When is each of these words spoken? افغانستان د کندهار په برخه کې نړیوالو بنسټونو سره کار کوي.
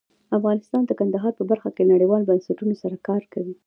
افغانستان 0.37 0.81
د 0.85 0.91
کندهار 0.99 1.33
په 1.39 1.43
برخه 1.51 1.69
کې 1.75 1.89
نړیوالو 1.93 2.27
بنسټونو 2.29 2.73
سره 2.81 2.95
کار 3.07 3.21
کوي. 3.33 3.55